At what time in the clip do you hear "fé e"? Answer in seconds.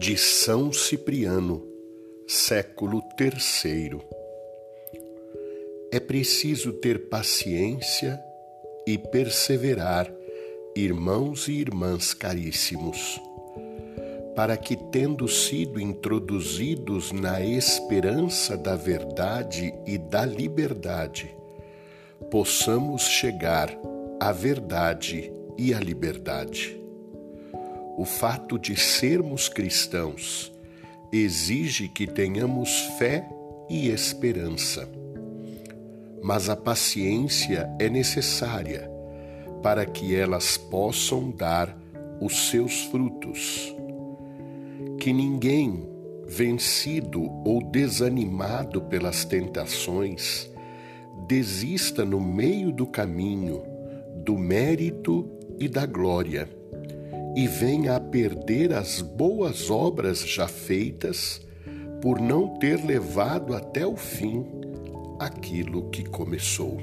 32.98-33.90